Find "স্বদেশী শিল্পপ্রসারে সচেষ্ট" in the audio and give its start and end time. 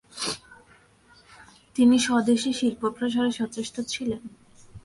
1.99-3.75